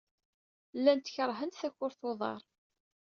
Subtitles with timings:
[0.77, 2.41] Llant keṛhent takurt n uḍar.